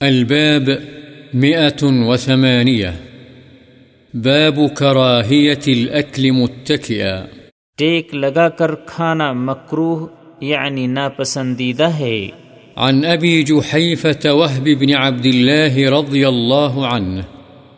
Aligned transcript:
الباب 0.00 0.70
مئة 1.34 1.82
وثمانية. 1.82 2.92
باب 4.14 4.58
كراهية 4.80 5.62
الأكل 5.66 6.30
متكئا. 6.30 7.24
ٹیک 7.76 8.14
لگا 8.14 8.48
کر 8.48 8.74
کھانا 8.74 9.32
مکروہ 9.32 10.06
یعنی 10.40 10.86
ناپسندیدہ 10.86 11.88
ہے۔ 11.88 12.28
عن 12.76 13.04
أبي 13.04 13.42
جحيفة 13.42 14.36
وهب 14.36 14.68
بن 14.78 14.94
عبد 14.94 15.26
الله 15.26 16.00
رضي 16.00 16.24
الله 16.24 16.84
عنه 16.84 17.20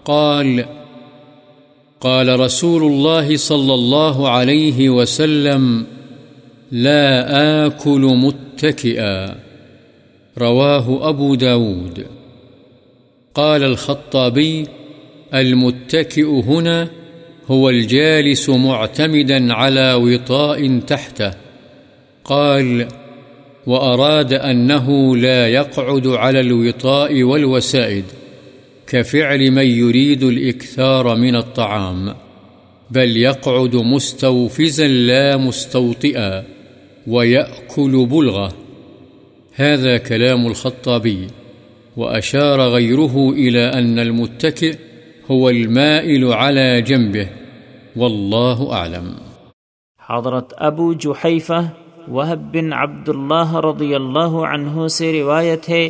قال 0.03 0.61
قال 1.99 2.29
رسول 2.29 2.93
الله 2.93 3.37
صلى 3.37 3.75
الله 3.75 4.29
عليه 4.29 4.89
وسلم 4.89 5.83
لا 6.73 7.27
آكل 7.65 8.01
متكئا. 8.01 9.50
رواه 10.39 11.09
أبو 11.09 11.35
داود. 11.35 12.07
قال 13.35 13.63
الخطابي، 13.63 14.67
المتكئ 15.35 16.27
هنا 16.27 16.91
هو 17.47 17.71
الجالس 17.71 18.51
معتمدا 18.51 19.55
على 19.55 19.95
وطاء 19.95 20.79
تحته. 20.79 21.31
قال 22.25 22.89
وأراد 23.67 24.33
أنه 24.33 25.17
لا 25.17 25.49
يقعد 25.49 26.07
على 26.07 26.41
الوطاء 26.41 27.23
والوسائد، 27.23 28.05
كفعل 28.87 29.51
من 29.51 29.67
يريد 29.67 30.23
الإكثار 30.23 31.17
من 31.17 31.37
الطعام، 31.37 32.15
بل 32.91 33.17
يقعد 33.17 33.77
مستوفزا 33.77 34.89
لا 34.89 35.37
مستوطئا، 35.37 36.45
ويأكل 37.07 38.07
بلغة 38.07 38.53
هذا 39.61 39.99
كلام 39.99 40.47
الخطابي، 40.47 41.27
وأشار 41.97 42.61
غيره 42.61 43.33
إلى 43.33 43.73
أن 43.73 43.99
المتكئ 43.99 44.75
هو 45.33 45.49
المائل 45.49 46.33
على 46.33 46.81
جنبه، 46.81 47.25
والله 47.97 48.65
أعلم. 48.73 49.13
حضرت 50.09 50.55
ابو 50.57 50.93
جحیفہ 50.93 51.69
وہب 52.09 52.55
بن 52.55 52.73
عبد 52.73 53.09
اللہ 53.09 53.57
رضی 53.57 53.95
اللہ 53.95 54.29
عنہ 54.29 54.87
سے 54.87 55.21
روایت 55.21 55.69
ہے، 55.69 55.89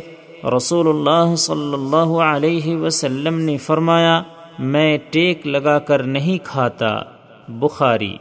رسول 0.57 0.87
اللہ 0.87 1.35
صلی 1.35 1.73
اللہ 1.73 2.21
علیہ 2.21 2.75
وسلم 2.75 3.39
نے 3.39 3.57
فرمایا، 3.57 4.21
میں 4.59 4.97
ٹیک 5.09 5.47
لگا 5.47 5.79
کر 5.79 6.03
نہیں 6.03 6.37
کھاتا۔ 6.43 6.99
بخاری۔ 7.47 8.17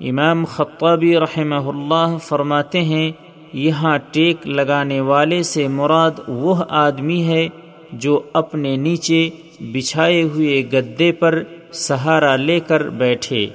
امام 0.00 0.44
خطابی 0.44 1.16
رحمہ 1.16 1.68
اللہ 1.68 2.16
فرماتے 2.18 2.82
ہیں 2.82 3.27
یہاں 3.52 3.98
ٹیک 4.12 4.46
لگانے 4.46 5.00
والے 5.00 5.42
سے 5.42 5.68
مراد 5.68 6.10
وہ 6.28 6.64
آدمی 6.68 7.24
ہے 7.24 7.48
جو 7.92 8.20
اپنے 8.32 8.76
نیچے 8.76 9.30
بچھائے 9.60 10.22
ہوئے 10.22 10.62
گدے 10.72 11.12
پر 11.12 11.42
سہارا 11.72 12.36
لے 12.36 12.60
کر 12.60 12.88
بیٹھے۔ 12.88 13.46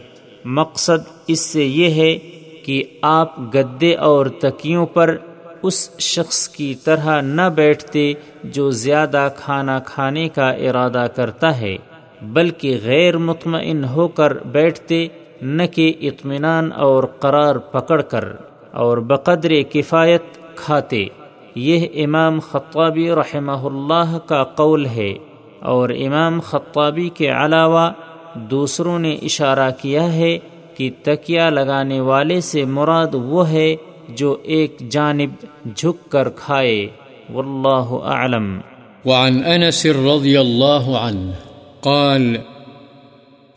مقصد 0.45 1.23
اس 1.27 1.39
سے 1.39 1.65
یہ 1.65 1.89
ہے 1.89 2.17
کہ 2.65 2.83
آپ 3.01 3.55
گدے 3.55 3.95
اور 3.95 4.25
تکیوں 4.25 4.85
پر 4.85 5.17
اس 5.63 5.97
شخص 5.99 6.49
کی 6.49 6.75
طرح 6.83 7.21
نہ 7.21 7.49
بیٹھتے 7.55 8.13
جو 8.43 8.69
زیادہ 8.69 9.29
کھانا 9.35 9.79
کھانے 9.79 10.29
کا 10.29 10.49
ارادہ 10.49 11.07
کرتا 11.15 11.59
ہے، 11.59 11.77
بلکہ 12.21 12.79
غیر 12.83 13.17
مطمئن 13.17 13.83
ہو 13.83 14.07
کر 14.07 14.37
بیٹھتے، 14.37 15.07
نہ 15.41 15.63
کہ 15.71 15.93
اطمینان 16.01 16.71
اور 16.71 17.03
قرار 17.03 17.55
پکڑ 17.55 18.01
کر۔ 18.01 18.25
اور 18.73 18.97
بقدر 18.97 19.51
کفایت 19.71 20.23
کھاتے۔ 20.55 21.05
یہ 21.55 21.87
امام 22.05 22.39
خطابی 22.39 23.09
رحمہ 23.11 23.65
اللہ 23.65 24.17
کا 24.17 24.43
قول 24.43 24.85
ہے 24.85 25.13
اور 25.59 25.89
امام 25.89 26.39
خطابی 26.39 27.09
کے 27.09 27.29
علاوہ 27.29 27.91
دوسروں 28.35 28.99
نے 28.99 29.13
اشارہ 29.13 29.69
کیا 29.81 30.13
ہے 30.13 30.39
کہ 30.77 30.89
تکیہ 31.03 31.41
لگانے 31.41 31.99
والے 31.99 32.41
سے 32.41 32.65
مراد 32.65 33.13
وہ 33.13 33.49
ہے 33.49 33.75
جو 34.09 34.37
ایک 34.43 34.79
جانب 34.91 35.45
جھک 35.75 36.11
کر 36.11 36.29
کھائے۔ 36.29 36.87
واللہ 37.33 37.93
اعلم۔ 38.03 38.59
وعن 39.05 39.43
أنس 39.45 39.85
رضي 39.85 40.37
الله 40.37 40.93
عنه 41.07 41.31
قال 41.79 42.52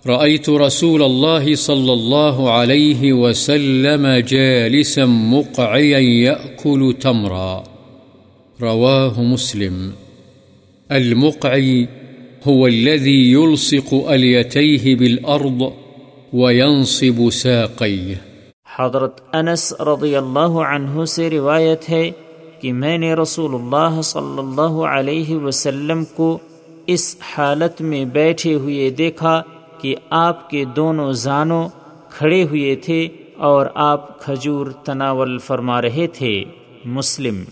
رأيت 0.08 0.50
رسول 0.50 1.02
الله 1.02 1.54
صلى 1.54 1.92
الله 1.92 2.50
عليه 2.50 3.12
وسلم 3.12 4.06
جالسا 4.28 5.04
مقعيا 5.04 5.98
يأكل 5.98 6.92
تمرا. 7.02 7.62
رواه 8.62 9.22
مسلم. 9.22 9.90
المقعي 10.90 11.86
هو 12.46 12.66
الذي 12.66 13.32
يلصق 13.32 13.94
أليتيه 13.94 14.96
بالأرض 14.96 15.72
وينصب 16.32 17.30
ساقيه. 17.32 18.14
حضرت 18.76 19.20
انس 19.32 19.72
رضی 19.80 20.16
اللہ 20.16 20.58
عنہ 20.68 21.04
سے 21.04 21.30
روایت 21.30 21.90
ہے 21.90 22.10
کہ 22.60 22.72
میں 22.72 22.98
نے 22.98 23.14
رسول 23.14 23.54
اللہ 23.54 24.00
صلی 24.00 24.38
اللہ 24.38 24.84
علیہ 24.84 25.36
وسلم 25.36 26.04
کو 26.16 26.38
اس 26.86 27.16
حالت 27.34 27.80
میں 27.80 28.04
بیٹھے 28.04 28.54
ہوئے 28.54 28.90
دیکھا 28.90 29.42
کہ 29.86 29.94
آپ 30.10 30.50
کے 30.50 30.64
دونوں 30.64 31.12
زانوں 31.12 31.69
کھڑے 32.10 32.44
ہوئے 32.44 32.76
تھے 32.76 33.08
اور 33.36 33.66
آپ 33.74 34.20
کھجور 34.20 34.66
تناول 34.66 35.38
فرما 35.38 35.82
رہے 35.82 36.06
تھے۔ 36.06 36.44
مسلم 36.84 37.44